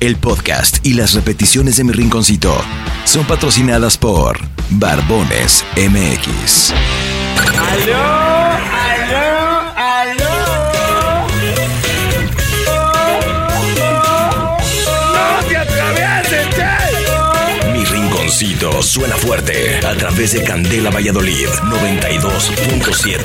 el 0.00 0.16
podcast 0.16 0.84
y 0.84 0.94
las 0.94 1.12
repeticiones 1.14 1.76
de 1.76 1.84
mi 1.84 1.92
rinconcito 1.92 2.56
son 3.04 3.24
patrocinadas 3.26 3.96
por 3.98 4.38
Barbones 4.70 5.64
MX. 5.76 6.72
¡Aló! 7.58 7.94
¡Aló! 8.72 9.72
¡Aló! 9.76 11.26
¡No 15.12 15.42
te 15.48 15.56
atravieses, 15.56 16.46
che! 16.54 16.66
Mi 17.72 17.84
rinconcito 17.84 18.82
suena 18.82 19.16
fuerte 19.16 19.80
a 19.86 19.94
través 19.96 20.32
de 20.32 20.42
Candela 20.44 20.90
Valladolid 20.90 21.48
92.7 21.48 23.20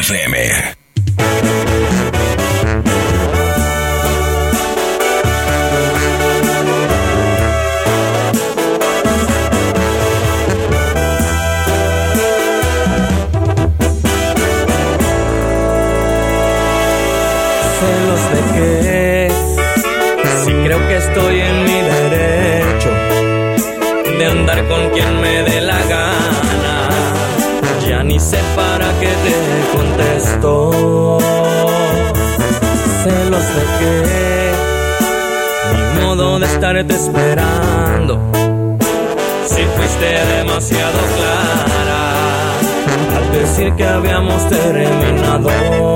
FM. 0.00 0.76
Estoy 21.16 21.40
en 21.40 21.64
mi 21.64 21.80
derecho 21.80 22.90
de 24.18 24.26
andar 24.26 24.68
con 24.68 24.90
quien 24.90 25.20
me 25.20 25.42
dé 25.44 25.60
la 25.62 25.78
gana. 25.84 26.88
Ya 27.88 28.02
ni 28.02 28.20
sé 28.20 28.38
para 28.54 28.86
qué 29.00 29.08
te 29.24 29.34
contesto. 29.76 31.18
Celos 33.02 33.46
de 33.56 33.64
qué 33.78 34.52
mi 35.72 36.04
modo 36.04 36.38
de 36.38 36.46
estarte 36.46 36.94
esperando. 36.94 38.20
Si 39.46 39.62
fuiste 39.74 40.08
demasiado 40.36 40.98
clara 41.16 42.02
al 43.16 43.32
decir 43.32 43.72
que 43.74 43.86
habíamos 43.86 44.46
terminado 44.50 45.95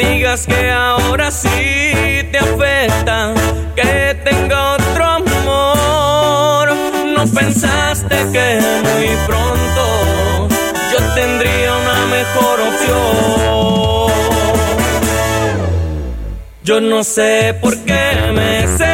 digas 0.00 0.46
que 0.46 0.70
ahora 0.70 1.30
sí 1.30 1.92
te 2.32 2.38
afecta 2.38 3.34
que 3.76 4.16
tenga 4.24 4.74
otro 4.74 5.04
amor. 5.04 6.68
No 7.16 7.26
pensaste 7.26 8.16
que 8.32 8.60
muy 8.88 9.08
pronto 9.26 10.48
yo 10.92 10.98
tendría 11.14 11.76
una 11.76 12.06
mejor 12.06 12.60
opción. 12.60 13.00
Yo 16.62 16.80
no 16.80 17.04
sé 17.04 17.54
por 17.60 17.76
qué 17.78 18.32
me 18.32 18.66
celas 18.78 18.89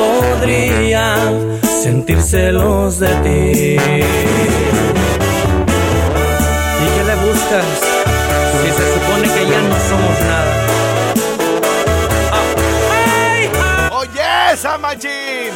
podría 0.00 1.16
sentir 1.82 2.20
celos 2.22 2.98
de 2.98 3.08
ti. 3.24 3.76
¿Y 6.82 6.86
qué 6.94 7.04
le 7.04 7.14
buscas 7.26 7.64
si 8.52 8.68
se 8.70 8.94
supone 8.94 9.28
que 9.28 9.42
ya 9.48 9.60
no 9.60 9.76
somos 9.88 10.20
nada? 10.20 10.52
¡Oye, 13.92 14.52
esa 14.52 14.78
machín! 14.78 15.52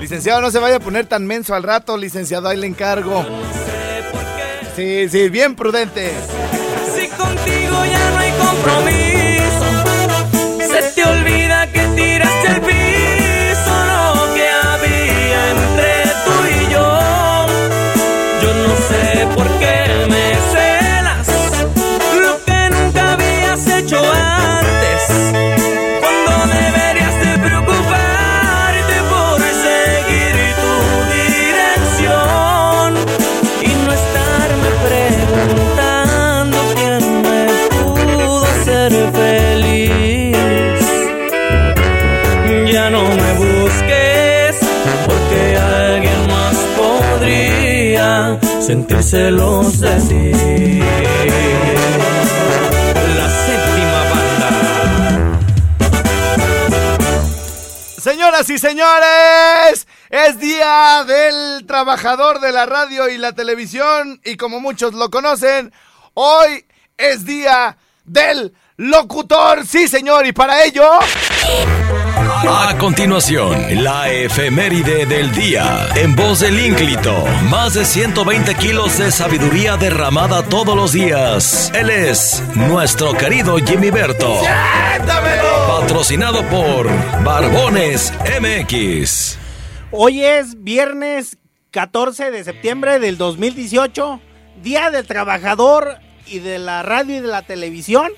Licenciado, 0.00 0.40
no 0.40 0.50
se 0.50 0.58
vaya 0.58 0.76
a 0.76 0.80
poner 0.80 1.06
tan 1.06 1.26
menso 1.26 1.54
al 1.54 1.62
rato, 1.62 1.96
licenciado, 1.96 2.48
ahí 2.48 2.56
le 2.56 2.66
encargo. 2.66 3.24
Sí, 4.76 5.08
sí, 5.08 5.28
bien 5.28 5.54
prudente. 5.54 6.12
Si 6.94 7.06
contigo 7.08 7.84
ya 7.84 8.10
no 8.10 8.18
hay 8.18 8.32
compromiso, 8.32 9.03
sentir 48.66 49.02
celos 49.02 49.78
de 49.78 49.94
ti. 50.08 50.32
La 53.16 53.28
séptima 53.44 54.02
banda. 54.10 54.50
Señoras 57.98 58.48
y 58.48 58.58
señores, 58.58 59.86
es 60.08 60.40
día 60.40 61.04
del 61.06 61.66
trabajador 61.66 62.40
de 62.40 62.52
la 62.52 62.64
radio 62.64 63.10
y 63.10 63.18
la 63.18 63.32
televisión 63.34 64.20
y 64.24 64.38
como 64.38 64.60
muchos 64.60 64.94
lo 64.94 65.10
conocen, 65.10 65.70
hoy 66.14 66.64
es 66.96 67.26
día 67.26 67.76
del 68.04 68.54
locutor, 68.78 69.66
sí 69.66 69.88
señor, 69.88 70.24
y 70.26 70.32
para 70.32 70.64
ello... 70.64 70.88
A 72.46 72.76
continuación, 72.78 73.82
la 73.82 74.10
efeméride 74.12 75.06
del 75.06 75.32
día. 75.32 75.88
En 75.96 76.14
voz 76.14 76.40
del 76.40 76.58
ínclito, 76.58 77.24
más 77.48 77.74
de 77.74 77.84
120 77.84 78.54
kilos 78.56 78.98
de 78.98 79.10
sabiduría 79.10 79.76
derramada 79.76 80.42
todos 80.42 80.76
los 80.76 80.92
días. 80.92 81.72
Él 81.74 81.90
es 81.90 82.42
nuestro 82.54 83.14
querido 83.14 83.56
Jimmy 83.58 83.90
Berto. 83.90 84.40
Patrocinado 85.68 86.42
por 86.48 86.88
Barbones 87.24 88.12
MX. 88.40 89.38
Hoy 89.90 90.24
es 90.24 90.62
viernes 90.62 91.38
14 91.70 92.30
de 92.30 92.44
septiembre 92.44 92.98
del 92.98 93.16
2018, 93.16 94.20
Día 94.62 94.90
del 94.90 95.06
Trabajador 95.06 95.98
y 96.26 96.40
de 96.40 96.58
la 96.58 96.82
Radio 96.82 97.16
y 97.16 97.20
de 97.20 97.28
la 97.28 97.42
Televisión. 97.42 98.12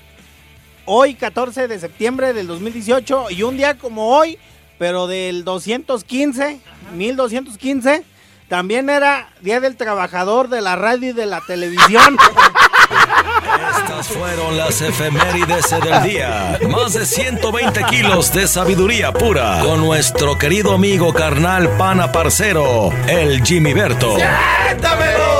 Hoy 0.89 1.15
14 1.15 1.67
de 1.67 1.79
septiembre 1.81 2.31
del 2.31 2.47
2018 2.47 3.31
y 3.31 3.43
un 3.43 3.57
día 3.57 3.77
como 3.77 4.15
hoy, 4.15 4.39
pero 4.79 5.05
del 5.05 5.43
215, 5.43 6.61
1215, 6.93 8.05
también 8.47 8.89
era 8.89 9.27
Día 9.41 9.59
del 9.59 9.75
Trabajador 9.75 10.47
de 10.47 10.61
la 10.61 10.77
Radio 10.77 11.09
y 11.09 11.13
de 11.13 11.25
la 11.25 11.41
Televisión. 11.41 12.15
Estas 13.81 14.07
fueron 14.07 14.55
las 14.55 14.81
efemérides 14.81 15.69
del 15.71 16.03
día. 16.03 16.57
Más 16.69 16.93
de 16.93 17.05
120 17.05 17.83
kilos 17.89 18.31
de 18.31 18.47
sabiduría 18.47 19.11
pura 19.11 19.59
con 19.61 19.81
nuestro 19.81 20.37
querido 20.37 20.73
amigo 20.73 21.13
carnal 21.13 21.67
pana 21.75 22.13
parcero, 22.13 22.93
el 23.09 23.43
Jimmy 23.43 23.73
Berto. 23.73 24.15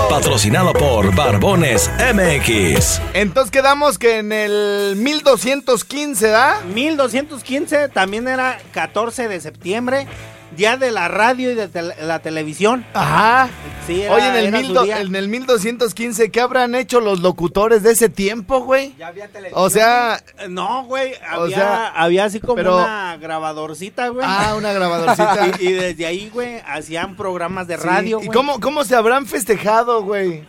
Patrocinado 0.10 0.72
por 0.74 1.14
Barbones 1.14 1.92
MX. 2.14 3.02
Entonces 3.14 3.52
quedamos 3.52 4.00
que 4.00 4.20
en 4.20 4.32
el 4.32 4.96
1215, 4.96 6.28
¿da? 6.30 6.62
1215 6.74 7.90
también 7.90 8.28
era 8.28 8.58
14 8.72 9.28
de 9.28 9.42
septiembre 9.42 10.08
Día 10.56 10.78
de 10.78 10.92
la 10.92 11.08
radio 11.08 11.52
y 11.52 11.56
de 11.56 11.70
la 12.02 12.20
televisión. 12.20 12.86
Ajá. 12.94 13.50
Sí, 13.86 14.02
era- 14.02 14.14
Oye, 14.16 14.28
en 14.28 14.36
el, 14.36 14.52
mil 14.52 14.78
en 14.92 15.16
el 15.16 15.28
1215, 15.28 16.32
¿qué 16.32 16.42
habrán 16.42 16.74
hecho 16.74 17.00
los 17.00 17.20
locutores 17.20 17.84
de 17.84 17.92
ese 17.92 18.10
tiempo, 18.10 18.62
güey? 18.62 18.96
Ya 18.98 19.08
había 19.08 19.28
televisión. 19.28 19.62
O 19.64 19.70
sea, 19.70 20.20
Eh, 20.40 20.48
No, 20.50 20.86
güey, 20.86 21.14
había, 21.16 21.38
O 21.40 21.50
sea, 21.50 21.88
había 21.90 22.26
así 22.26 22.40
como 22.40 22.56
pero- 22.56 22.78
una 22.78 23.18
grabadorcita, 23.18 24.08
güey. 24.08 24.26
ah, 24.28 24.56
una 24.58 24.74
grabadorcita. 24.74 25.48
y, 25.60 25.68
y 25.68 25.72
desde 25.74 26.06
ahí, 26.06 26.30
güey, 26.34 26.60
hacían 26.66 27.16
programas 27.16 27.68
de 27.68 27.78
Sí, 27.78 27.84
radio, 27.86 28.20
¿Y 28.24 28.28
cómo, 28.28 28.60
cómo 28.60 28.84
se 28.84 28.96
habrán 28.96 29.28
festejado, 29.28 30.02
güey? 30.04 30.44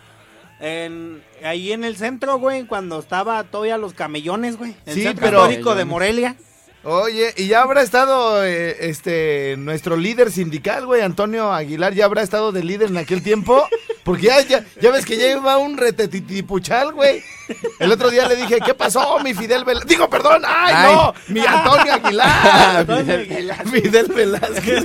En, 0.60 1.22
ahí 1.44 1.72
en 1.72 1.84
el 1.84 1.96
centro, 1.96 2.38
güey, 2.38 2.64
cuando 2.66 2.98
estaba 2.98 3.44
todavía 3.44 3.78
los 3.78 3.92
camellones, 3.94 4.56
güey. 4.56 4.74
El 4.86 4.94
Sí, 4.94 5.02
centro 5.02 5.24
pero- 5.26 5.38
histórico 5.42 5.74
de 5.74 5.84
Morelia. 5.84 6.36
Oye, 6.84 7.34
y 7.36 7.48
ya 7.48 7.62
habrá 7.62 7.82
estado 7.82 8.44
eh, 8.44 8.88
este 8.88 9.56
nuestro 9.58 9.96
líder 9.96 10.30
sindical, 10.30 10.86
güey, 10.86 11.02
Antonio 11.02 11.52
Aguilar, 11.52 11.92
ya 11.92 12.04
habrá 12.04 12.22
estado 12.22 12.52
de 12.52 12.62
líder 12.62 12.90
en 12.90 12.98
aquel 12.98 13.20
tiempo, 13.22 13.68
porque 14.04 14.26
ya, 14.26 14.40
ya, 14.42 14.64
ya 14.80 14.92
ves 14.92 15.04
que 15.04 15.16
lleva 15.16 15.58
un 15.58 15.76
retetitipuchal, 15.76 16.92
güey. 16.92 17.22
El 17.80 17.90
otro 17.90 18.10
día 18.10 18.28
le 18.28 18.36
dije, 18.36 18.58
¿qué 18.64 18.74
pasó, 18.74 19.18
mi 19.20 19.34
Fidel 19.34 19.64
Velázquez? 19.64 19.88
Digo, 19.88 20.08
perdón, 20.08 20.42
¡ay, 20.46 20.74
Ay. 20.76 20.94
no! 20.94 21.14
¡Mi 21.28 21.40
Antonio 21.40 21.94
Aguilar! 21.94 22.76
Antonio 22.76 23.14
Aguilar. 23.14 23.68
Fidel 23.68 24.06
Velázquez. 24.06 24.84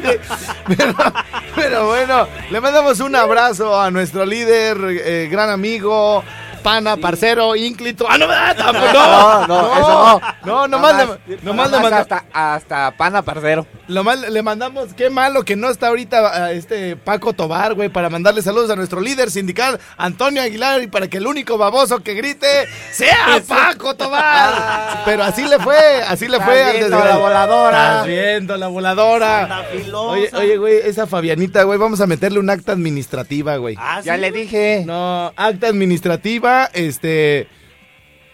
pero 1.55 1.87
bueno, 1.87 2.27
le 2.49 2.59
mandamos 2.59 2.99
un 3.01 3.15
abrazo 3.15 3.79
a 3.79 3.91
nuestro 3.91 4.25
líder, 4.25 4.77
eh, 4.81 5.27
gran 5.29 5.49
amigo, 5.49 6.23
pana, 6.63 6.97
parcero, 6.97 7.55
ínclito. 7.55 8.05
¡Ah, 8.09 8.17
no, 8.17 8.25
ah, 8.29 8.53
no! 8.57 9.47
No, 9.47 9.47
no, 9.47 9.73
eso 9.73 9.89
no. 9.89 10.21
No, 10.45 10.67
nomás, 10.67 10.95
le, 11.27 11.37
nomás 11.43 11.71
le 11.71 11.79
manda- 11.79 11.99
hasta, 11.99 12.25
hasta 12.33 12.91
pana 12.97 13.21
parcero. 13.21 13.67
lo 13.87 14.03
mal- 14.03 14.33
le 14.33 14.41
mandamos, 14.41 14.93
qué 14.95 15.09
malo 15.09 15.43
que 15.43 15.55
no 15.55 15.69
está 15.69 15.87
ahorita 15.87 16.51
este 16.51 16.95
Paco 16.95 17.33
Tobar, 17.33 17.73
güey, 17.75 17.89
para 17.89 18.09
mandarle 18.09 18.41
saludos 18.41 18.69
a 18.71 18.75
nuestro 18.75 19.01
líder 19.01 19.29
sindical, 19.29 19.79
Antonio 19.97 20.41
Aguilar, 20.41 20.81
y 20.81 20.87
para 20.87 21.07
que 21.07 21.17
el 21.17 21.27
único 21.27 21.57
baboso 21.57 21.99
que 22.01 22.13
grite 22.13 22.47
sea 22.91 23.41
Paco 23.47 23.95
Tobar. 23.95 25.03
Pero 25.05 25.23
así 25.23 25.43
le 25.47 25.59
fue, 25.59 25.75
así 26.07 26.27
le 26.27 26.39
fue 26.39 26.63
al 26.63 26.71
viendo 26.71 26.89
desgraciado. 26.89 27.19
la 27.19 27.25
voladora. 27.27 27.89
Estás 27.91 28.07
viendo 28.07 28.57
la 28.57 28.67
voladora. 28.67 29.65
Oye, 29.93 30.29
oye, 30.33 30.57
güey, 30.57 30.75
esa 30.83 31.07
Fabianita, 31.07 31.63
güey, 31.63 31.77
vamos 31.77 31.99
a 32.01 32.07
meterle 32.07 32.39
un 32.39 32.49
acta 32.49 32.71
administrativa, 32.71 33.57
güey. 33.57 33.75
Ah, 33.79 34.01
Ya 34.03 34.15
sí, 34.15 34.21
le 34.21 34.31
dije. 34.31 34.83
No, 34.85 35.33
acta 35.35 35.67
administrativa, 35.67 36.52
este. 36.73 37.47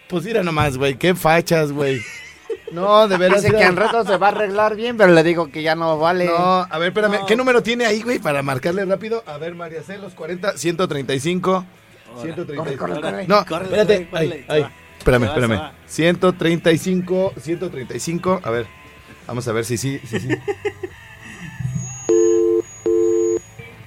Pues 0.08 0.24
mira 0.26 0.44
nomás, 0.44 0.78
güey, 0.78 0.96
qué 0.98 1.14
fachas, 1.16 1.72
güey. 1.72 2.02
No, 2.72 3.08
de 3.08 3.18
veras. 3.18 3.42
Dice 3.44 3.56
que 3.56 3.64
en 3.64 3.76
reto 3.76 4.04
se 4.06 4.18
va 4.18 4.28
a 4.28 4.32
arreglar 4.32 4.76
bien, 4.76 4.98
pero 4.98 5.12
le 5.14 5.24
digo 5.24 5.52
que 5.52 5.62
ya 5.64 5.76
no 5.76 5.98
vale. 5.98 6.26
No, 6.26 6.36
a 6.70 6.78
ver, 6.78 6.90
espérame. 6.90 7.20
No. 7.22 7.26
¿Qué 7.26 7.36
número 7.36 7.64
tiene 7.64 7.86
ahí, 7.86 8.02
güey, 8.02 8.20
para 8.20 8.42
marcarle 8.44 8.86
rápido? 8.86 9.24
A 9.26 9.38
ver, 9.38 9.56
María 9.56 9.82
C, 9.84 9.98
los 9.98 10.14
40, 10.14 10.58
135. 10.58 11.66
135. 12.22 12.78
corre, 12.78 13.02
corre. 13.02 13.28
No, 13.28 13.46
Corre, 13.46 13.66
espérate. 13.66 14.08
corre, 14.10 14.46
Ahí, 14.48 14.62
corre. 14.62 14.74
Espérame, 15.00 15.24
espérame. 15.26 15.52
se 15.52 15.58
va. 15.58 15.74
135, 15.88 17.34
135. 17.40 18.42
A 18.44 18.50
ver, 18.50 18.68
vamos 19.28 19.48
a 19.48 19.52
ver 19.52 19.66
si 19.66 19.78
sí, 19.78 20.00
sí, 20.08 20.20
sí. 20.20 20.30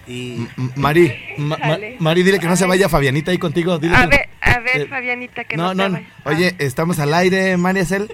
Y 0.07 0.47
Mari, 0.77 1.13
ma- 1.39 1.57
ma- 1.59 1.69
Dale. 1.69 1.97
Mari, 2.01 2.23
dile 2.25 2.39
que 2.41 2.47
no 2.49 2.57
se 2.57 2.67
vaya 2.67 2.89
Fabianita 2.89 3.31
ahí 3.31 3.39
contigo. 3.39 3.79
Dile 3.79 3.95
A 3.97 4.07
ver, 4.07 4.29
a 4.41 4.59
ver, 4.59 4.81
eh, 4.83 4.87
Fabianita, 4.89 5.45
que 5.45 5.57
no, 5.57 5.75
no, 5.75 5.89
no, 5.89 5.95
vaya. 5.95 6.07
Oye, 6.25 6.55
estamos 6.59 6.99
al 6.99 7.15
aire, 7.15 7.57
María 7.57 7.85
Cel. 7.85 8.11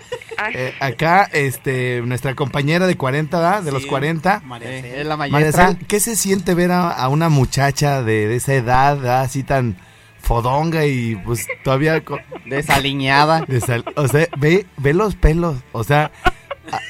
Eh, 0.54 0.74
acá, 0.80 1.28
este, 1.32 2.02
nuestra 2.04 2.34
compañera 2.34 2.86
de 2.86 2.96
40, 2.96 3.38
¿verdad? 3.40 3.62
De 3.62 3.72
los 3.72 3.82
Sí, 3.84 3.88
40. 3.88 4.42
María 4.44 4.70
Eh, 4.78 4.82
Cel. 4.82 5.00
es 5.00 5.06
la 5.06 5.16
María. 5.16 5.50
Cel, 5.52 5.78
¿qué 5.88 5.98
se 6.00 6.14
siente 6.16 6.54
ver 6.54 6.72
a, 6.72 6.90
a 6.90 7.08
una 7.08 7.28
muchacha 7.30 8.02
de, 8.02 8.28
de 8.28 8.36
esa 8.36 8.52
edad, 8.54 8.96
¿verdad? 8.96 9.22
así 9.22 9.42
tan 9.42 9.76
fodonga 10.20 10.84
y 10.84 11.16
pues 11.16 11.46
todavía... 11.64 12.02
Desaliñada. 12.44 13.42
de 13.48 13.60
sal- 13.60 13.84
o 13.96 14.08
sea, 14.08 14.26
ve, 14.36 14.66
ve 14.76 14.92
los 14.94 15.14
pelos, 15.14 15.56
o 15.72 15.84
sea, 15.84 16.10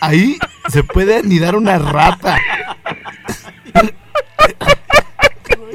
ahí 0.00 0.38
se 0.68 0.82
puede 0.82 1.18
anidar 1.18 1.54
una 1.56 1.78
rata. 1.78 2.38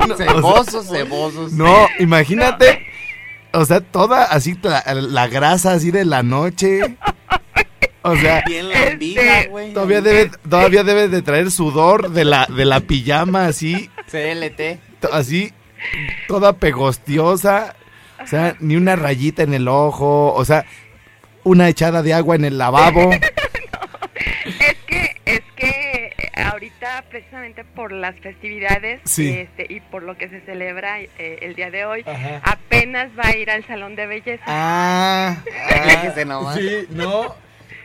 No, 0.07 0.15
Cebosos, 0.15 0.87
cebosos. 0.89 1.51
no, 1.53 1.87
imagínate, 1.99 2.85
o 3.53 3.65
sea, 3.65 3.79
toda 3.81 4.23
así, 4.25 4.57
la, 4.61 4.83
la 4.93 5.27
grasa 5.27 5.71
así 5.73 5.91
de 5.91 6.05
la 6.05 6.23
noche. 6.23 6.97
O 8.05 8.15
sea, 8.17 8.43
Bien 8.45 8.67
lambida, 8.69 9.39
Este, 9.39 9.49
güey. 9.49 9.73
todavía 9.73 10.01
debe, 10.01 10.29
todavía 10.49 10.83
debes 10.83 11.09
de 11.11 11.21
traer 11.21 11.51
sudor 11.51 12.11
de 12.11 12.25
la, 12.25 12.45
de 12.47 12.65
la 12.65 12.81
pijama 12.81 13.45
así, 13.45 13.89
CLT. 14.11 14.79
así, 15.13 15.53
toda 16.27 16.53
pegostiosa. 16.53 17.75
O 18.21 18.27
sea, 18.27 18.55
ni 18.59 18.75
una 18.75 18.95
rayita 18.97 19.43
en 19.43 19.53
el 19.53 19.67
ojo, 19.69 20.33
o 20.33 20.43
sea, 20.45 20.65
una 21.43 21.69
echada 21.69 22.01
de 22.03 22.13
agua 22.13 22.35
en 22.35 22.43
el 22.45 22.57
lavabo. 22.57 23.11
Es 23.13 24.75
que, 24.87 25.15
es 25.25 25.41
que 25.55 26.13
ahorita 26.35 27.02
precisamente 27.13 27.63
por 27.63 27.91
las 27.91 28.15
festividades 28.19 28.99
Sí. 29.05 29.29
este, 29.29 29.71
y 29.71 29.81
por 29.81 30.01
lo 30.01 30.17
que 30.17 30.29
se 30.29 30.41
celebra 30.41 30.99
eh, 30.99 31.07
el 31.43 31.53
día 31.53 31.69
de 31.69 31.85
hoy, 31.85 32.03
Ajá. 32.07 32.41
apenas 32.43 33.11
va 33.17 33.27
a 33.29 33.37
ir 33.37 33.51
al 33.51 33.63
salón 33.67 33.95
de 33.95 34.07
belleza. 34.07 34.43
Ah, 34.47 35.37
nomás. 36.25 36.55
sí, 36.57 36.87
no. 36.89 37.35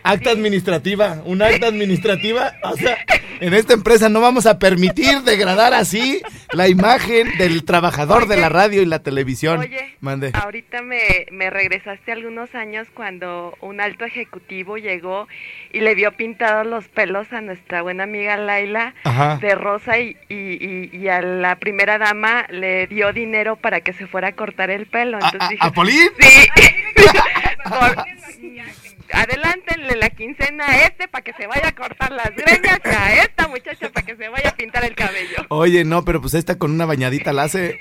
Acta 0.02 0.30
administrativa, 0.30 1.22
un 1.24 1.42
acta 1.42 1.66
administrativa. 1.66 2.54
O 2.62 2.76
sea, 2.76 2.96
en 3.40 3.52
esta 3.54 3.74
empresa 3.74 4.08
no 4.08 4.20
vamos 4.20 4.46
a 4.46 4.58
permitir 4.58 5.20
degradar 5.22 5.74
así 5.74 6.22
la 6.52 6.68
imagen 6.68 7.36
del 7.38 7.64
trabajador 7.64 8.26
de 8.26 8.36
la 8.38 8.48
radio 8.48 8.80
y 8.82 8.86
la 8.86 9.00
televisión. 9.00 9.60
Oye, 9.60 9.96
Mande. 10.00 10.30
ahorita 10.34 10.82
me, 10.82 11.26
me 11.30 11.50
regresaste 11.50 12.12
algunos 12.12 12.54
años 12.54 12.88
cuando 12.94 13.56
un 13.60 13.80
alto 13.80 14.04
ejecutivo 14.04 14.78
llegó 14.78 15.28
y 15.72 15.80
le 15.80 15.94
vio 15.94 16.12
pintados 16.12 16.66
los 16.66 16.88
pelos 16.88 17.32
a 17.32 17.40
nuestra 17.40 17.82
buena 17.82 18.04
amiga 18.04 18.36
Laila 18.36 18.94
Ajá. 19.04 19.38
de 19.42 19.54
rosa 19.54 19.98
y, 19.98 20.16
y, 20.28 20.34
y- 20.34 20.90
y 20.96 21.08
a 21.08 21.20
la 21.20 21.56
primera 21.56 21.98
dama 21.98 22.46
le 22.50 22.86
dio 22.86 23.12
dinero 23.12 23.56
para 23.56 23.80
que 23.82 23.92
se 23.92 24.06
fuera 24.06 24.28
a 24.28 24.32
cortar 24.32 24.70
el 24.70 24.86
pelo. 24.86 25.18
¿A, 25.18 25.20
Entonces 25.26 25.40
a, 25.42 25.48
dije, 25.48 25.66
a 25.66 25.70
Polín? 25.72 26.08
Sí. 26.18 26.48
Por- 27.68 28.04
Adelántenle 29.12 29.96
la 29.96 30.10
quincena 30.10 30.66
a 30.66 30.82
este 30.82 31.08
para 31.08 31.22
que 31.24 31.32
se 31.32 31.46
vaya 31.46 31.68
a 31.68 31.74
cortar 31.74 32.12
las 32.12 32.30
greñas 32.34 32.80
a 32.84 33.14
esta 33.14 33.48
muchacha 33.48 33.90
para 33.90 34.04
que 34.04 34.16
se 34.16 34.28
vaya 34.28 34.50
a 34.50 34.56
pintar 34.56 34.84
el 34.84 34.94
cabello. 34.94 35.46
Oye, 35.48 35.84
no, 35.84 36.04
pero 36.04 36.20
pues 36.20 36.34
esta 36.34 36.58
con 36.58 36.72
una 36.72 36.86
bañadita 36.86 37.32
la 37.32 37.44
hace. 37.44 37.80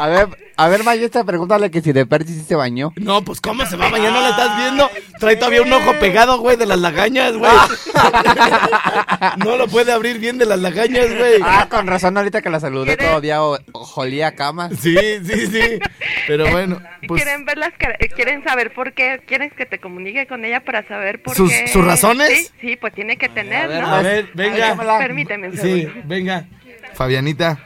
A 0.00 0.08
ver, 0.08 0.26
a 0.56 0.68
ver, 0.68 0.82
maestra, 0.84 1.24
pregúntale 1.24 1.70
que 1.70 1.80
si 1.80 1.92
de 1.92 2.04
Percy 2.04 2.34
sí 2.34 2.44
se 2.46 2.54
bañó. 2.56 2.92
No, 2.96 3.22
pues 3.24 3.40
¿cómo 3.40 3.64
se 3.64 3.76
va 3.76 3.86
a 3.86 3.90
bañar? 3.90 4.12
¿No 4.12 4.20
la 4.20 4.30
estás 4.30 4.56
viendo? 4.58 4.90
Trae 5.20 5.36
todavía 5.36 5.62
un 5.62 5.72
ojo 5.72 5.92
pegado, 6.00 6.38
güey, 6.38 6.56
de 6.56 6.66
las 6.66 6.78
lagañas, 6.78 7.32
güey. 7.36 7.52
No 9.44 9.56
lo 9.56 9.66
puede 9.68 9.92
abrir 9.92 10.18
bien 10.18 10.38
de 10.38 10.46
las 10.46 10.58
lagañas, 10.58 11.06
güey. 11.16 11.40
Ah, 11.42 11.66
con 11.70 11.86
razón, 11.86 12.16
ahorita 12.16 12.42
que 12.42 12.50
la 12.50 12.60
saludé 12.60 12.96
todavía 12.96 13.38
jolía 13.72 14.28
a 14.28 14.32
cama. 14.32 14.70
Sí, 14.70 14.96
sí, 15.24 15.46
sí. 15.46 15.78
Pero 16.26 16.50
bueno, 16.50 16.80
pues 17.06 17.22
¿Quieren 17.22 17.44
ver 17.44 17.58
las 17.58 17.72
cara- 17.78 17.96
eh, 18.00 18.08
quieren 18.08 18.42
saber 18.44 18.72
por 18.74 18.92
qué? 18.92 19.20
¿Quieres 19.26 19.52
que 19.54 19.66
te 19.66 19.78
comunique 19.78 20.26
con 20.26 20.44
ella 20.44 20.60
para 20.64 20.86
saber 20.88 21.22
por 21.22 21.34
¿Sus- 21.34 21.50
qué? 21.50 21.68
sus 21.68 21.84
razones? 21.84 22.28
Sí, 22.28 22.68
sí, 22.68 22.76
pues 22.76 22.92
tiene 22.94 23.16
que 23.16 23.28
tener, 23.28 23.68
ver, 23.68 23.82
¿no? 23.82 23.94
a 23.94 24.02
ver, 24.02 24.28
venga. 24.34 24.76
Permíteme 24.98 25.48
un 25.48 25.56
Sí, 25.56 25.88
venga. 26.04 26.46
Fabianita, 26.94 27.58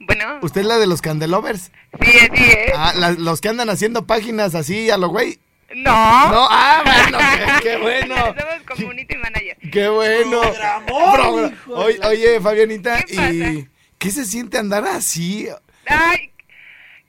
Bueno, 0.00 0.38
¿usted 0.42 0.62
es 0.62 0.66
la 0.66 0.78
de 0.78 0.86
los 0.86 1.02
candelovers? 1.02 1.70
sí, 2.02 2.10
sí, 2.34 2.42
¿eh? 2.42 2.72
Ah, 2.74 2.92
la- 2.96 3.12
los 3.12 3.40
que 3.40 3.48
andan 3.48 3.68
haciendo 3.70 4.06
páginas 4.06 4.54
así 4.54 4.90
a 4.90 4.96
lo 4.96 5.08
güey. 5.08 5.38
No. 5.74 5.92
No, 5.92 6.48
ah, 6.50 6.82
bueno, 6.84 7.18
qué, 7.18 7.62
qué 7.70 7.76
bueno. 7.76 8.16
Somos 8.16 8.62
community 8.66 9.16
manager. 9.16 9.56
Qué 9.70 9.88
bueno. 9.88 10.40
Programón, 10.86 11.56
Oye, 11.68 12.00
oye, 12.06 12.40
Fabianita, 12.40 13.02
¿Qué 13.02 13.14
pasa? 13.14 13.30
¿y 13.32 13.68
qué 13.98 14.10
se 14.10 14.24
siente 14.24 14.58
andar 14.58 14.84
así? 14.86 15.48
Ay, 15.86 16.32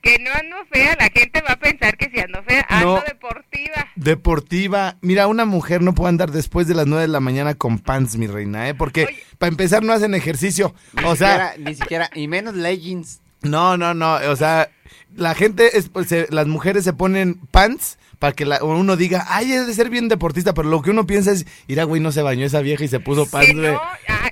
que 0.01 0.17
no 0.19 0.31
ando 0.33 0.55
fea, 0.71 0.95
la 0.99 1.09
gente 1.09 1.41
va 1.41 1.51
a 1.53 1.59
pensar 1.59 1.95
que 1.97 2.09
si 2.09 2.19
ando 2.19 2.41
fea, 2.43 2.65
ando 2.69 2.95
No. 2.97 3.01
deportiva. 3.07 3.87
Deportiva. 3.95 4.97
Mira, 5.01 5.27
una 5.27 5.45
mujer 5.45 5.81
no 5.81 5.93
puede 5.93 6.09
andar 6.09 6.31
después 6.31 6.67
de 6.67 6.73
las 6.75 6.87
9 6.87 7.03
de 7.03 7.07
la 7.07 7.19
mañana 7.19 7.53
con 7.55 7.79
pants, 7.79 8.17
mi 8.17 8.27
reina, 8.27 8.67
¿eh? 8.69 8.73
Porque 8.73 9.05
Oye. 9.05 9.23
para 9.37 9.49
empezar 9.49 9.83
no 9.83 9.93
hacen 9.93 10.13
ejercicio. 10.15 10.73
O 11.05 11.11
Ni 11.11 11.17
sea, 11.17 11.51
siquiera- 11.51 11.53
ni 11.69 11.75
siquiera, 11.75 12.09
y 12.15 12.27
menos 12.27 12.55
leggings. 12.55 13.21
no, 13.43 13.77
no, 13.77 13.93
no. 13.93 14.15
O 14.29 14.35
sea, 14.35 14.69
la 15.15 15.33
gente, 15.35 15.77
es, 15.77 15.89
pues, 15.89 16.07
se- 16.07 16.27
las 16.31 16.47
mujeres 16.47 16.83
se 16.83 16.93
ponen 16.93 17.35
pants 17.51 17.97
para 18.19 18.33
que 18.33 18.45
la- 18.45 18.63
uno 18.63 18.95
diga, 18.95 19.25
ay, 19.29 19.51
es 19.53 19.67
de 19.67 19.73
ser 19.73 19.89
bien 19.89 20.07
deportista. 20.09 20.53
Pero 20.53 20.69
lo 20.69 20.81
que 20.81 20.91
uno 20.91 21.05
piensa 21.07 21.31
es, 21.31 21.45
mira, 21.67 21.83
güey, 21.85 22.01
no 22.01 22.11
se 22.11 22.21
bañó 22.21 22.45
esa 22.45 22.61
vieja 22.61 22.83
y 22.83 22.87
se 22.87 22.99
puso 22.99 23.29
pants, 23.29 23.53
güey. 23.53 23.71
no, 23.71 23.81
ay, 24.07 24.31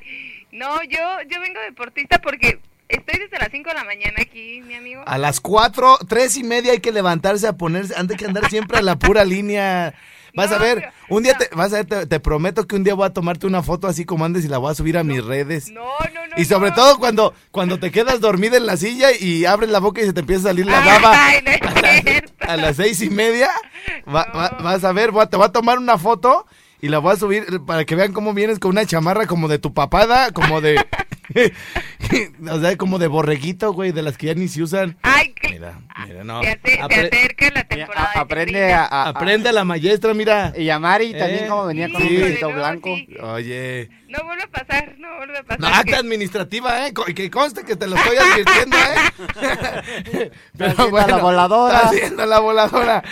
no, 0.52 0.84
yo, 0.84 1.00
yo 1.30 1.40
vengo 1.42 1.60
deportista 1.62 2.20
porque 2.22 2.60
estoy 2.90 3.20
desde 3.20 3.38
las 3.38 3.50
5 3.52 3.70
de 3.70 3.76
la 3.76 3.84
mañana 3.86 4.16
aquí, 4.20 4.62
mi 4.68 4.74
amigo. 4.76 5.04
A 5.06 5.18
las 5.18 5.40
cuatro, 5.40 5.98
tres 6.08 6.36
y 6.38 6.44
media 6.44 6.74
hay 6.74 6.80
que 6.80 6.92
levantarse 6.92 7.48
a 7.48 7.54
ponerse, 7.54 7.94
antes 7.96 8.18
que 8.18 8.26
andar 8.26 8.50
siempre 8.50 8.78
a 8.78 8.82
la 8.82 8.98
pura 8.98 9.24
línea. 9.24 9.94
Vas 10.36 10.52
a 10.52 10.60
ver, 10.60 10.92
un 11.10 11.24
día 11.24 11.34
no. 11.34 11.40
te, 11.40 11.50
vas 11.56 11.74
a 11.74 11.78
ver, 11.78 11.86
te, 11.88 12.06
te 12.06 12.20
prometo 12.20 12.68
que 12.68 12.76
un 12.76 12.84
día 12.84 12.94
voy 12.94 13.08
a 13.08 13.10
tomarte 13.10 13.48
una 13.48 13.64
foto 13.64 13.88
así 13.88 14.06
como 14.06 14.26
andes 14.26 14.46
y 14.46 14.48
la 14.48 14.60
voy 14.60 14.72
a 14.72 14.76
subir 14.76 14.96
a 15.00 15.04
mis 15.04 15.26
redes. 15.26 15.70
No, 15.72 15.82
no, 16.14 16.28
no. 16.28 16.36
Y 16.38 16.46
sobre 16.46 16.70
todo 16.72 17.00
cuando, 17.00 17.34
cuando 17.50 17.80
te 17.80 17.90
quedas 17.92 18.22
dormida 18.22 18.56
en 18.56 18.68
la 18.68 18.78
silla 18.78 19.08
y 19.12 19.46
abres 19.46 19.72
la 19.72 19.80
boca 19.80 20.02
y 20.02 20.06
se 20.06 20.14
te 20.14 20.20
empieza 20.20 20.42
a 20.42 20.52
salir 20.52 20.68
la 20.68 20.80
baba 20.82 21.14
Ay, 21.26 21.42
a 22.42 22.58
las 22.58 22.76
seis 22.76 23.02
y 23.02 23.10
media, 23.10 23.50
va- 24.08 24.28
No. 24.32 24.38
va- 24.40 24.58
vas 24.62 24.84
a 24.84 24.92
ver, 24.94 25.10
voy 25.12 25.24
a- 25.24 25.30
te 25.30 25.36
voy 25.36 25.48
a 25.48 25.52
tomar 25.52 25.80
una 25.80 25.98
foto 25.98 26.46
y 26.80 26.90
la 26.90 27.00
voy 27.00 27.14
a 27.14 27.18
subir 27.18 27.62
para 27.66 27.84
que 27.86 27.96
vean 27.96 28.14
cómo 28.14 28.36
vienes 28.36 28.60
con 28.60 28.70
una 28.70 28.86
chamarra 28.86 29.26
como 29.26 29.48
de 29.48 29.58
tu 29.58 29.74
papada, 29.74 30.32
como 30.32 30.62
de... 30.62 30.80
o 32.50 32.60
sea, 32.60 32.78
como 32.78 32.98
de 33.00 33.08
borreguito, 33.08 33.72
güey, 33.74 33.92
de 33.92 34.02
las 34.02 34.18
que 34.18 34.28
ya 34.28 34.34
ni 34.34 34.48
se 34.48 34.64
usan. 34.64 34.98
Ay, 35.04 35.34
que... 35.34 35.50
Mira, 35.50 35.80
mira, 36.06 36.24
no. 36.24 36.42
Se, 36.42 36.60
acerca 36.82 37.50
la 37.54 37.64
temporada. 37.66 38.12
de 38.16 38.20
Aprende 38.20 38.74
a, 38.74 38.86
a- 38.86 39.10
aprende 39.10 39.50
a 39.50 39.52
la 39.52 39.64
maestra, 39.64 40.14
mira. 40.14 40.54
Y 40.58 40.70
a 40.70 40.80
Mari 40.80 41.14
también 41.14 41.46
Eh, 41.46 41.48
como 41.48 41.66
venía 41.68 41.90
con 41.92 42.02
sí. 42.02 42.18
un 42.18 42.38
No, 42.42 42.54
blanco. 42.54 42.96
sí. 42.96 43.08
Oye, 43.22 43.90
No 44.08 44.24
vuelve 44.24 44.44
a 44.44 44.48
pasar, 44.48 44.96
no 44.98 45.18
vuelve 45.18 45.38
a 45.38 45.44
pasar. 45.44 45.60
no, 45.60 45.84
que- 45.84 45.96
administrativa, 45.96 46.88
¿eh? 46.88 46.94
Que 47.16 47.30
conste 47.30 47.64
que 47.64 47.76
te 47.76 47.88
lo 47.88 47.96
estoy 47.96 48.18
advirtiendo, 48.18 48.78
¿eh? 48.78 50.32
haciendo 50.60 51.08
la 51.08 51.18
voladora. 51.18 51.76
Está 51.76 51.88
haciendo 51.90 52.26
la 52.26 52.40
voladora. 52.40 53.04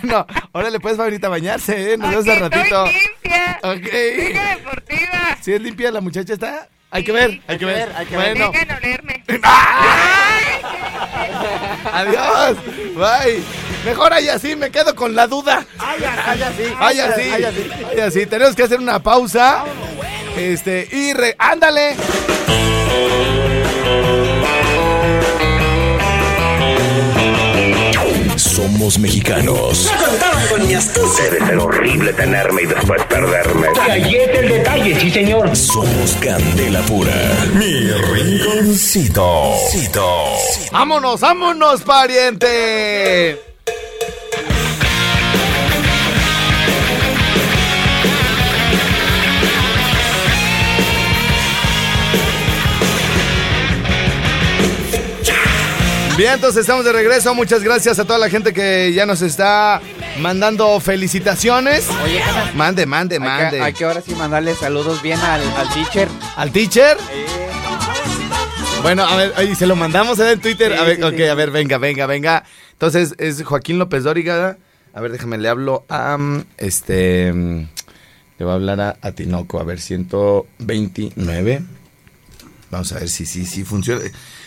Bueno, 0.00 0.26
ahora 0.52 0.70
le 0.70 0.80
puedes 0.80 0.98
ahorita 0.98 1.26
a 1.28 1.30
bañarse, 1.30 1.92
¿eh? 1.92 1.96
Nos 1.96 2.10
vemos 2.10 2.26
Ok, 2.26 2.30
al 2.32 2.50
ratito. 2.50 2.86
Estoy 2.86 3.00
limpia. 3.00 3.60
Ok. 3.62 4.26
Liga 4.28 4.56
deportiva. 4.56 5.38
Si 5.40 5.52
es 5.52 5.60
limpia 5.60 5.90
la 5.92 6.00
muchacha 6.00 6.32
está. 6.32 6.68
Hay 6.94 7.04
que 7.04 7.12
ver, 7.12 7.40
hay 7.46 7.56
que 7.58 7.64
ver. 7.64 7.90
hay 7.96 8.04
que 8.06 8.16
ver. 8.16 8.36
bueno, 8.36 8.52
Vengan 8.52 8.70
a 8.70 8.76
olerme. 8.76 9.24
adiós. 11.92 12.56
Bye. 12.94 13.42
Mejor 13.86 14.12
ahí 14.12 14.28
así, 14.28 14.54
me 14.54 14.70
quedo 14.70 14.94
con 14.94 15.14
la 15.14 15.26
duda. 15.26 15.64
Ay, 15.78 16.00
ay, 16.26 16.42
así. 16.42 16.74
Ay, 16.78 17.00
así. 17.00 17.20
Ay, 17.22 17.44
así. 17.44 17.70
Ay, 17.90 18.00
así. 18.00 18.26
Tenemos 18.26 18.54
que 18.54 18.62
hacer 18.64 18.78
una 18.78 18.98
pausa. 19.02 19.64
Este, 20.36 20.86
y 20.92 21.12
re- 21.14 21.34
ándale. 21.38 21.96
Somos 28.62 28.96
mexicanos. 28.96 29.90
Debe 31.18 31.44
ser 31.44 31.58
horrible 31.58 32.12
tenerme 32.12 32.62
y 32.62 32.66
después 32.66 33.02
perderme. 33.06 33.66
Está 33.66 33.96
el 33.96 34.48
detalle, 34.48 35.00
sí 35.00 35.10
señor. 35.10 35.56
Somos 35.56 36.12
candela 36.20 36.80
pura. 36.82 37.12
Mi 37.54 37.90
rinconcito. 37.90 39.54
Vámonos, 40.70 41.20
vámonos, 41.20 41.82
pariente. 41.82 43.51
Bien, 56.16 56.34
entonces 56.34 56.60
estamos 56.60 56.84
de 56.84 56.92
regreso. 56.92 57.34
Muchas 57.34 57.62
gracias 57.62 57.98
a 57.98 58.04
toda 58.04 58.18
la 58.18 58.28
gente 58.28 58.52
que 58.52 58.92
ya 58.94 59.06
nos 59.06 59.22
está 59.22 59.80
mandando 60.20 60.78
felicitaciones. 60.78 61.88
Oye, 62.04 62.20
Mande, 62.54 62.84
mande, 62.86 63.18
mande. 63.18 63.60
hay 63.60 63.72
que 63.72 63.84
ahora 63.84 64.02
sí 64.02 64.14
mandarle 64.14 64.54
saludos 64.54 65.00
bien 65.02 65.18
al, 65.20 65.40
al 65.56 65.68
teacher. 65.72 66.08
¿Al 66.36 66.52
teacher? 66.52 66.98
Eh, 67.12 67.26
Bueno, 68.82 69.04
a 69.04 69.16
ver, 69.16 69.32
oye, 69.38 69.54
se 69.54 69.66
lo 69.66 69.74
mandamos 69.74 70.18
en 70.18 70.38
Twitter. 70.40 70.72
Sí, 70.72 70.78
a 70.78 70.82
ver, 70.84 70.96
sí, 70.96 71.02
ok, 71.02 71.14
sí. 71.16 71.24
a 71.24 71.34
ver, 71.34 71.50
venga, 71.50 71.78
venga, 71.78 72.06
venga. 72.06 72.44
Entonces, 72.72 73.14
es 73.18 73.42
Joaquín 73.42 73.78
López 73.78 74.04
Dóriga. 74.04 74.58
A 74.92 75.00
ver, 75.00 75.12
déjame, 75.12 75.38
le 75.38 75.48
hablo 75.48 75.86
a. 75.88 76.18
mm, 76.18 76.44
Este. 76.58 77.32
mm, 77.32 77.68
Le 78.38 78.44
voy 78.44 78.50
a 78.50 78.54
hablar 78.54 78.80
a, 78.82 78.96
a 79.00 79.12
Tinoco, 79.12 79.60
a 79.60 79.64
ver, 79.64 79.80
129. 79.80 81.62
Vamos 82.72 82.90
a 82.92 83.00
ver 83.00 83.10
si 83.10 83.26
sí, 83.26 83.44
sí 83.44 83.64
funciona. 83.64 84.00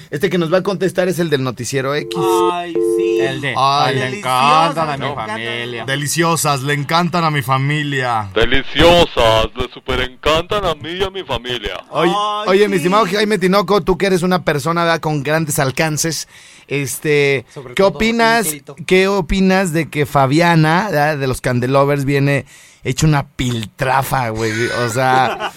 Este 0.09 0.31
que 0.31 0.39
nos 0.39 0.51
va 0.51 0.57
a 0.57 0.63
contestar 0.63 1.07
es 1.07 1.19
el 1.19 1.29
del 1.29 1.43
noticiero 1.43 1.93
X. 1.93 2.19
Ay, 2.51 2.73
sí. 2.73 3.19
el 3.19 3.39
de. 3.39 3.53
Ay, 3.55 3.95
le 3.97 4.17
encantan 4.17 4.89
a 4.89 4.97
mi 4.97 5.13
familia. 5.13 5.85
Deliciosas, 5.85 6.63
le 6.63 6.73
encantan 6.73 7.23
a 7.23 7.29
mi 7.29 7.43
familia. 7.43 8.31
Deliciosas, 8.33 9.49
le 9.55 9.71
super 9.71 10.01
encantan 10.01 10.65
a 10.65 10.73
mí 10.73 10.89
y 10.93 11.03
a 11.03 11.11
mi 11.11 11.23
familia. 11.23 11.77
Oye, 11.91 12.11
Ay, 12.15 12.47
oye, 12.47 12.67
mi 12.67 12.73
sí. 12.73 12.77
estimado 12.77 13.05
Jaime 13.05 13.37
Tinoco, 13.37 13.81
tú 13.81 13.95
que 13.95 14.07
eres 14.07 14.23
una 14.23 14.43
persona 14.43 14.83
¿verdad? 14.85 15.01
con 15.01 15.21
grandes 15.21 15.59
alcances, 15.59 16.27
este, 16.67 17.45
Sobre 17.53 17.75
¿qué 17.75 17.83
opinas? 17.83 18.47
¿Qué 18.87 19.07
opinas 19.07 19.71
de 19.71 19.87
que 19.91 20.07
Fabiana, 20.07 20.85
¿verdad? 20.89 21.19
de 21.19 21.27
los 21.27 21.41
Candelovers, 21.41 22.05
viene 22.05 22.47
hecho 22.85 23.05
una 23.07 23.27
piltrafa, 23.27 24.29
güey? 24.29 24.51
O 24.85 24.89
sea, 24.89 25.51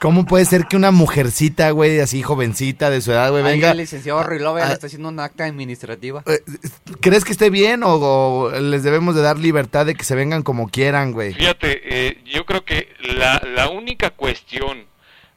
¿cómo 0.00 0.26
puede 0.26 0.44
ser 0.44 0.66
que 0.66 0.76
una 0.76 0.90
mujercita, 0.90 1.70
güey, 1.70 2.00
así 2.00 2.22
jovencita 2.22 2.90
de 2.90 3.00
su 3.00 3.12
edad, 3.12 3.30
güey, 3.30 3.42
Venga. 3.42 3.70
el 3.70 3.78
licenciado 3.78 4.22
Ruilover 4.22 4.64
Ah. 4.64 4.72
está 4.72 4.88
haciendo 4.88 5.08
un 5.08 5.18
acta 5.20 5.44
administrativa. 5.44 6.22
Eh, 6.26 6.40
¿Crees 7.00 7.24
que 7.24 7.32
esté 7.32 7.48
bien 7.50 7.82
o, 7.84 7.94
o 7.94 8.50
les 8.60 8.82
debemos 8.82 9.14
de 9.14 9.22
dar 9.22 9.38
libertad 9.38 9.86
de 9.86 9.94
que 9.94 10.04
se 10.04 10.14
vengan 10.14 10.42
como 10.42 10.68
quieran, 10.68 11.12
güey? 11.12 11.32
Fíjate, 11.34 11.80
eh, 12.08 12.22
yo 12.26 12.44
creo 12.44 12.64
que 12.64 12.88
la, 13.16 13.40
la 13.54 13.68
única 13.70 14.10
cuestión 14.10 14.86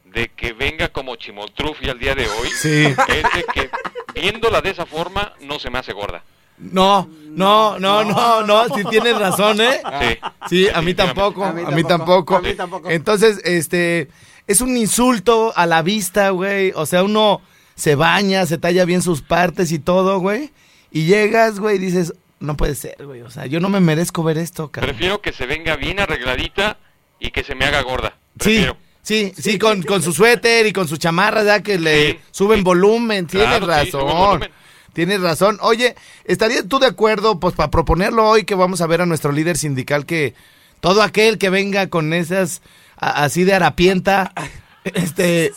de 0.06 0.30
que 0.30 0.54
venga 0.54 0.88
como 0.90 1.16
chimoltrufi 1.18 1.90
al 1.90 2.00
día 2.00 2.16
de 2.16 2.26
hoy 2.28 2.50
Sí. 2.58 2.86
es 2.86 2.96
de 3.36 3.46
que 3.54 3.70
viéndola 4.14 4.62
de 4.62 4.70
esa 4.72 4.86
forma 4.86 5.34
no 5.42 5.60
se 5.60 5.70
me 5.70 5.78
hace 5.80 5.92
gorda. 5.94 6.24
No, 6.58 7.10
no, 7.30 7.78
no, 7.80 8.04
no, 8.04 8.44
no, 8.44 8.66
sí 8.76 8.84
tienes 8.90 9.18
razón, 9.18 9.60
¿eh? 9.62 9.82
Sí. 10.02 10.18
Sí, 10.50 10.68
a 10.74 10.82
mí 10.82 10.94
tampoco, 10.94 11.44
a 11.44 11.52
mí, 11.52 11.64
tampoco. 11.64 11.88
tampoco, 11.88 12.36
a 12.38 12.42
mí 12.42 12.54
tampoco. 12.54 12.90
Entonces, 12.90 13.42
este, 13.44 14.10
es 14.48 14.62
un 14.62 14.78
insulto 14.78 15.52
a 15.56 15.66
la 15.66 15.82
vista, 15.82 16.30
güey. 16.30 16.72
O 16.76 16.86
sea, 16.86 17.04
uno 17.04 17.42
se 17.76 17.96
baña, 17.96 18.46
se 18.46 18.58
talla 18.58 18.86
bien 18.86 19.02
sus 19.02 19.22
partes 19.22 19.72
y 19.74 19.80
todo, 19.80 20.20
güey. 20.20 20.52
Y 20.92 21.06
llegas, 21.08 21.60
güey, 21.60 21.76
y 21.76 21.80
dices, 21.80 22.14
no 22.40 22.56
puede 22.56 22.76
ser, 22.76 23.06
güey. 23.06 23.22
O 23.22 23.30
sea, 23.30 23.48
yo 23.48 23.60
no 23.60 23.68
me 23.68 23.82
merezco 23.82 24.24
ver 24.24 24.38
esto, 24.38 24.72
cabrón. 24.72 24.92
Prefiero 24.92 25.22
que 25.22 25.34
se 25.34 25.46
venga 25.46 25.76
bien 25.76 26.00
arregladita 26.00 26.78
y 27.20 27.32
que 27.32 27.44
se 27.44 27.54
me 27.56 27.66
haga 27.66 27.82
gorda. 27.82 28.18
Sí, 28.34 28.38
Prefiero. 28.38 28.78
sí, 29.02 29.34
sí, 29.38 29.60
con, 29.60 29.84
con 29.84 30.02
su 30.02 30.14
suéter 30.14 30.66
y 30.68 30.72
con 30.74 30.88
su 30.88 30.96
chamarra, 30.96 31.44
ya 31.44 31.62
que 31.62 31.78
le 31.78 32.12
Sí, 32.12 32.20
suben 32.32 32.60
sí. 32.60 32.64
volumen. 32.64 33.28
Tienes 33.28 33.50
Claro, 33.60 33.66
sí, 33.84 33.92
razón. 33.92 34.48
Tienes 34.96 35.20
razón. 35.20 35.60
Oye, 35.62 35.94
¿estarías 36.24 36.64
tú 36.70 36.80
de 36.80 36.88
acuerdo, 36.88 37.38
pues, 37.38 37.54
para 37.54 37.70
proponerlo 37.70 38.30
hoy 38.30 38.46
que 38.46 38.56
vamos 38.56 38.80
a 38.80 38.88
ver 38.88 39.02
a 39.02 39.06
nuestro 39.06 39.34
líder 39.34 39.58
sindical 39.58 40.06
que 40.06 40.34
todo 40.80 41.04
aquel 41.04 41.38
que 41.38 41.50
venga 41.50 41.90
con 41.90 42.14
esas 42.14 42.62
así 42.96 43.44
de 43.44 43.54
harapienta, 43.54 44.32
este, 44.86 45.52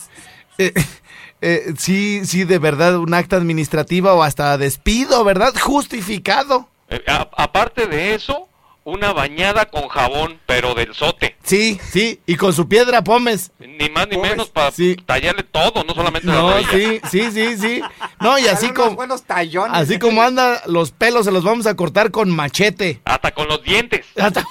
eh, 0.58 0.74
eh, 1.40 1.72
sí, 1.78 2.26
sí, 2.26 2.42
de 2.42 2.58
verdad, 2.58 2.98
un 2.98 3.14
acta 3.14 3.36
administrativa 3.36 4.12
o 4.12 4.24
hasta 4.24 4.58
despido, 4.58 5.22
¿verdad? 5.22 5.54
Justificado. 5.56 6.68
Eh, 6.88 7.04
aparte 7.06 7.86
de 7.86 8.16
eso, 8.16 8.48
una 8.82 9.12
bañada 9.12 9.66
con 9.66 9.86
jabón, 9.86 10.40
pero 10.46 10.74
del 10.74 10.94
sote. 10.94 11.36
Sí, 11.48 11.80
sí, 11.90 12.20
y 12.26 12.36
con 12.36 12.52
su 12.52 12.68
piedra 12.68 13.02
pomes. 13.02 13.52
Ni 13.58 13.88
más 13.88 14.06
ni 14.08 14.18
menos 14.18 14.50
para 14.50 14.70
sí. 14.70 14.96
tallarle 15.06 15.42
todo, 15.44 15.82
no 15.84 15.94
solamente 15.94 16.28
la 16.28 16.34
No, 16.34 16.50
rodilla. 16.52 16.70
sí, 16.70 17.00
sí, 17.10 17.30
sí, 17.32 17.56
sí. 17.56 17.82
No, 18.20 18.38
y 18.38 18.46
así 18.48 18.68
como, 18.70 18.96
buenos 18.96 19.22
tallones. 19.22 19.72
así 19.76 19.98
como 19.98 20.22
anda, 20.22 20.62
los 20.66 20.90
pelos 20.90 21.24
se 21.24 21.32
los 21.32 21.44
vamos 21.44 21.66
a 21.66 21.74
cortar 21.74 22.10
con 22.10 22.30
machete. 22.30 23.00
Hasta 23.04 23.30
con 23.32 23.48
los 23.48 23.62
dientes. 23.62 24.04
Hasta- 24.20 24.44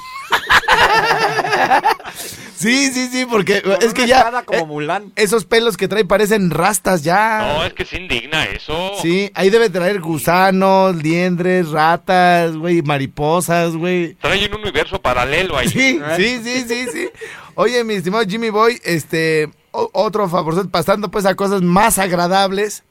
sí, 2.55 2.91
sí, 2.91 3.09
sí, 3.11 3.25
porque 3.25 3.61
Con 3.61 3.73
es 3.81 3.93
que 3.93 4.07
ya 4.07 4.43
como 4.43 4.59
eh, 4.59 4.65
Mulan. 4.65 5.11
esos 5.15 5.45
pelos 5.45 5.77
que 5.77 5.87
trae 5.87 6.05
parecen 6.05 6.49
rastas 6.49 7.03
ya. 7.03 7.53
No, 7.55 7.65
es 7.65 7.73
que 7.73 7.85
se 7.85 7.97
indigna 7.97 8.45
eso. 8.45 8.93
Sí, 9.01 9.31
ahí 9.33 9.49
debe 9.49 9.69
traer 9.69 9.99
gusanos, 10.01 10.95
liendres, 10.95 11.69
ratas, 11.69 12.55
güey, 12.55 12.81
mariposas, 12.81 13.75
güey. 13.75 14.15
Trae 14.15 14.47
un 14.47 14.61
universo 14.61 15.01
paralelo 15.01 15.57
ahí. 15.57 15.69
Sí, 15.69 15.99
sí, 16.17 16.41
sí, 16.43 16.65
sí, 16.67 16.87
sí. 16.91 17.09
Oye, 17.55 17.83
mi 17.83 17.95
estimado 17.95 18.23
Jimmy 18.23 18.49
Boy, 18.49 18.79
este, 18.83 19.49
otro 19.71 20.29
favor, 20.29 20.69
pasando 20.69 21.09
pues 21.09 21.25
a 21.25 21.35
cosas 21.35 21.61
más 21.61 21.97
agradables. 21.97 22.83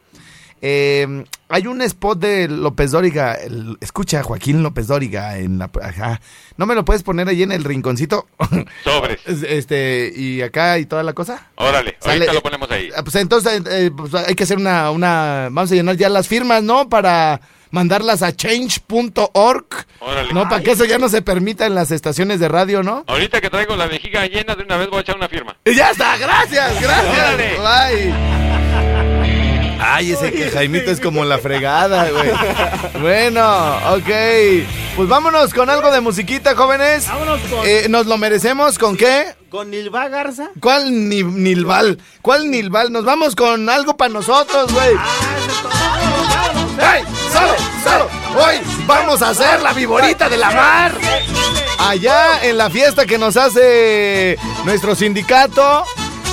Eh, 0.62 1.24
hay 1.48 1.66
un 1.66 1.80
spot 1.82 2.18
de 2.18 2.48
López 2.48 2.90
Dóriga, 2.90 3.34
el- 3.34 3.76
escucha 3.80 4.22
Joaquín 4.22 4.62
López 4.62 4.86
Dóriga 4.88 5.38
en 5.38 5.58
la, 5.58 5.70
ajá. 5.82 6.20
¿No 6.56 6.66
me 6.66 6.74
lo 6.74 6.84
puedes 6.84 7.02
poner 7.02 7.28
ahí 7.28 7.42
en 7.42 7.52
el 7.52 7.62
rinconcito? 7.62 8.26
Sobres. 8.84 9.20
este, 9.26 10.12
y 10.16 10.42
acá 10.42 10.78
y 10.78 10.86
toda 10.86 11.02
la 11.02 11.12
cosa. 11.12 11.46
Órale, 11.56 11.96
Sale, 12.00 12.14
ahorita 12.14 12.32
eh, 12.32 12.34
lo 12.34 12.42
ponemos 12.42 12.70
ahí. 12.70 12.90
Ah, 12.96 13.02
Pues 13.02 13.14
entonces 13.16 13.62
eh, 13.70 13.90
pues 13.96 14.12
hay 14.14 14.34
que 14.34 14.42
hacer 14.44 14.56
una, 14.56 14.90
una, 14.90 15.48
vamos 15.52 15.70
a 15.70 15.74
llenar 15.74 15.96
ya 15.96 16.08
las 16.08 16.26
firmas, 16.26 16.62
¿no? 16.62 16.88
Para 16.88 17.40
mandarlas 17.70 18.22
a 18.22 18.34
change.org, 18.34 19.66
Órale. 20.00 20.32
¿no? 20.32 20.48
Para 20.48 20.62
que 20.62 20.70
eso 20.70 20.84
ya 20.84 20.98
no 20.98 21.08
se 21.08 21.20
permita 21.20 21.66
en 21.66 21.74
las 21.74 21.90
estaciones 21.90 22.40
de 22.40 22.48
radio, 22.48 22.82
¿no? 22.82 23.04
Ahorita 23.06 23.40
que 23.40 23.50
traigo 23.50 23.76
la 23.76 23.86
vejiga 23.86 24.24
llena, 24.26 24.54
de 24.54 24.62
una 24.64 24.76
vez 24.78 24.88
voy 24.88 24.98
a 24.98 25.02
echar 25.02 25.16
una 25.16 25.28
firma. 25.28 25.56
Y 25.64 25.74
ya 25.74 25.90
está, 25.90 26.16
gracias, 26.16 26.80
gracias. 26.80 27.14
Órale. 27.14 27.56
Bye. 27.58 28.55
Ay, 29.88 30.12
ese 30.12 30.32
que 30.32 30.50
Jaimito 30.50 30.90
es 30.90 31.00
como 31.00 31.24
la 31.24 31.38
fregada, 31.38 32.10
güey. 32.10 32.30
Bueno, 33.00 33.76
ok. 33.94 34.10
Pues 34.96 35.08
vámonos 35.08 35.54
con 35.54 35.70
algo 35.70 35.90
de 35.90 36.00
musiquita, 36.00 36.54
jóvenes. 36.56 37.06
Vámonos 37.06 37.40
con, 37.42 37.60
Eh, 37.66 37.86
¿Nos 37.88 38.06
lo 38.06 38.16
merecemos 38.18 38.78
con 38.78 38.96
qué? 38.96 39.26
con 39.50 39.70
Nilva 39.70 40.08
Garza. 40.08 40.50
¿Cuál 40.60 41.08
ni- 41.08 41.22
Nilval? 41.22 41.98
¿Cuál 42.20 42.50
Nilval? 42.50 42.92
Nos 42.92 43.04
vamos 43.04 43.34
con 43.36 43.68
algo 43.70 43.96
para 43.96 44.12
nosotros, 44.12 44.72
güey. 44.72 44.94
¡Hey! 46.78 47.02
¡Solo! 47.32 47.54
¡Solo! 47.84 48.08
Hoy 48.44 48.56
vamos 48.86 49.22
a 49.22 49.30
hacer 49.30 49.62
la 49.62 49.72
viborita 49.72 50.28
de 50.28 50.36
la 50.36 50.50
mar. 50.50 50.92
Allá 51.78 52.40
en 52.42 52.58
la 52.58 52.68
fiesta 52.70 53.06
que 53.06 53.16
nos 53.18 53.36
hace 53.36 54.36
nuestro 54.64 54.94
sindicato. 54.94 55.84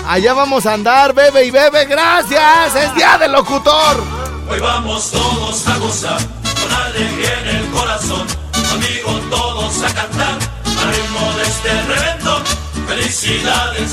Allá 0.07 0.33
vamos 0.33 0.65
a 0.65 0.74
andar, 0.74 1.13
bebe 1.13 1.45
y 1.45 1.51
bebe. 1.51 1.86
¡Gracias! 1.86 2.75
¡Es 2.75 2.93
día 2.95 3.17
del 3.17 3.31
locutor! 3.31 4.03
Hoy 4.50 4.60
vamos 4.60 5.12
todos 5.12 5.67
a 5.67 5.77
gozar, 5.77 6.19
con 6.19 6.72
alegría 6.72 7.39
en 7.39 7.48
el 7.48 7.72
corazón, 7.72 8.27
conmigo 8.69 9.12
todos 9.29 9.81
a 9.81 9.93
cantar, 9.93 10.38
al 10.65 10.93
ritmo 10.93 11.33
de 11.38 11.43
este 11.43 11.81
reventón. 11.83 12.43
Felicidades, 12.86 13.91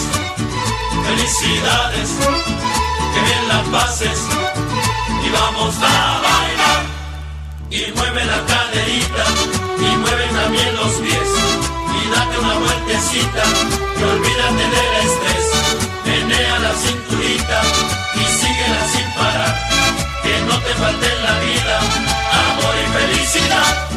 felicidades, 1.06 2.10
que 3.14 3.20
bien 3.20 3.48
la 3.48 3.62
pases, 3.70 4.18
y 5.24 5.30
vamos 5.30 5.76
a 5.76 6.20
bailar. 6.20 6.82
Y 7.70 7.92
mueve 7.92 8.24
la 8.24 8.44
caderita, 8.46 9.24
y 9.78 9.96
mueve 9.96 10.26
también 10.26 10.74
los 10.74 10.92
pies, 10.94 11.30
y 12.02 12.10
date 12.10 12.38
una 12.40 12.58
vueltecita, 12.58 13.42
y 13.96 14.02
olvídate 14.02 14.64
del 14.64 14.90
Menea 16.40 16.58
la 16.58 16.74
cinturita, 16.74 17.60
y 18.14 18.24
síguela 18.24 18.88
sin 18.88 19.12
parar 19.12 19.68
que 20.22 20.40
no 20.46 20.58
te 20.60 20.74
falte 20.74 21.06
en 21.06 21.22
la 21.22 21.38
vida 21.38 21.78
amor 22.48 22.74
y 22.82 22.98
felicidad. 22.98 23.89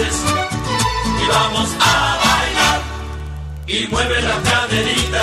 Y 0.00 1.28
vamos 1.28 1.68
a 1.80 2.18
bailar. 2.24 2.80
Y 3.66 3.86
mueve 3.88 4.22
la 4.22 4.36
caderita, 4.42 5.22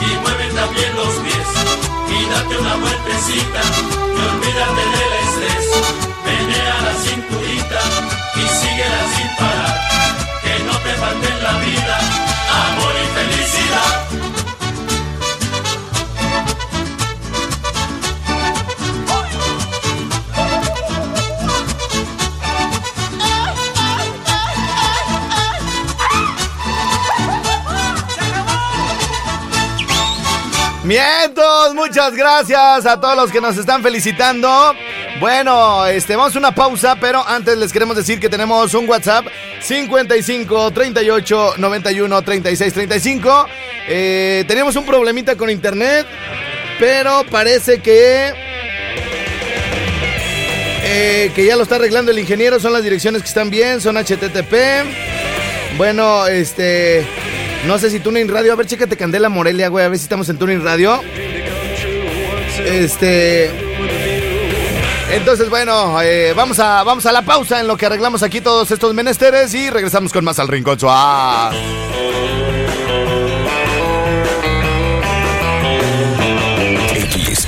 y 0.00 0.20
mueve 0.22 0.46
también 0.54 0.94
los 0.94 1.14
pies, 1.24 1.48
y 2.08 2.30
date 2.30 2.58
una 2.58 2.76
vueltecita, 2.76 3.60
Muchas 31.74 32.14
gracias 32.14 32.84
a 32.84 33.00
todos 33.00 33.16
los 33.16 33.30
que 33.30 33.40
nos 33.40 33.56
están 33.56 33.82
felicitando. 33.82 34.74
Bueno, 35.20 35.86
este, 35.86 36.16
vamos 36.16 36.36
a 36.36 36.38
una 36.38 36.54
pausa, 36.54 36.96
pero 37.00 37.26
antes 37.26 37.56
les 37.56 37.72
queremos 37.72 37.96
decir 37.96 38.20
que 38.20 38.28
tenemos 38.28 38.74
un 38.74 38.86
WhatsApp 38.86 39.26
55 39.60 40.70
38 40.70 41.54
91 41.56 42.22
36 42.22 42.74
35. 42.74 43.46
Eh, 43.88 44.44
tenemos 44.46 44.76
un 44.76 44.84
problemita 44.84 45.34
con 45.34 45.48
internet, 45.48 46.06
pero 46.78 47.24
parece 47.30 47.80
que 47.80 48.34
eh, 50.84 51.32
que 51.34 51.46
ya 51.46 51.56
lo 51.56 51.62
está 51.62 51.76
arreglando 51.76 52.10
el 52.10 52.18
ingeniero. 52.18 52.60
Son 52.60 52.72
las 52.72 52.82
direcciones 52.82 53.22
que 53.22 53.28
están 53.28 53.48
bien, 53.48 53.80
son 53.80 53.96
HTTP. 53.96 54.54
Bueno, 55.78 56.26
este. 56.26 57.06
No 57.66 57.78
sé 57.78 57.90
si 57.90 58.00
Tuning 58.00 58.28
Radio. 58.28 58.52
A 58.52 58.56
ver, 58.56 58.66
chécate 58.66 58.96
Candela 58.96 59.28
Morelia, 59.28 59.68
güey. 59.68 59.84
A 59.84 59.88
ver 59.88 59.98
si 59.98 60.04
estamos 60.04 60.28
en 60.28 60.38
Tuning 60.38 60.62
Radio. 60.62 61.00
Este. 62.64 63.50
Entonces, 65.12 65.50
bueno, 65.50 66.00
eh, 66.00 66.32
vamos, 66.34 66.58
a, 66.58 66.82
vamos 66.84 67.04
a 67.04 67.12
la 67.12 67.22
pausa 67.22 67.60
en 67.60 67.66
lo 67.66 67.76
que 67.76 67.84
arreglamos 67.84 68.22
aquí 68.22 68.40
todos 68.40 68.70
estos 68.70 68.94
menesteres 68.94 69.52
y 69.52 69.68
regresamos 69.68 70.10
con 70.12 70.24
más 70.24 70.38
al 70.38 70.48
Rincón 70.48 70.80
Suárez. 70.80 71.60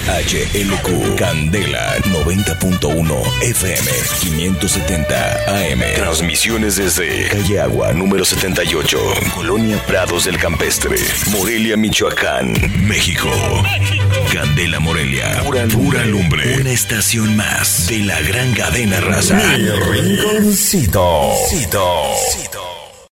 XHLQ 0.04 1.16
Candela 1.16 1.96
90.1 2.12 3.42
FM 3.42 3.90
570 4.20 5.44
AM. 5.46 5.80
Transmisiones 5.96 6.76
desde 6.76 7.28
Calle 7.28 7.60
Agua 7.60 7.92
número 7.94 8.22
78, 8.24 8.98
Colonia 9.34 9.82
Prados 9.86 10.26
del 10.26 10.38
Campestre, 10.38 10.96
Morelia, 11.30 11.78
Michoacán, 11.78 12.52
México. 12.86 13.30
Candela 14.30 14.78
Morelia, 14.78 15.42
pura, 15.44 15.66
pura 15.68 16.04
lumbre. 16.04 16.58
Una 16.60 16.70
estación 16.72 17.34
más 17.36 17.86
de 17.86 18.00
la 18.00 18.20
gran 18.20 18.52
cadena 18.52 19.00
raza. 19.00 19.36
Mi 19.36 19.70
rinconcito. 19.70 21.32
Cito. 21.48 22.14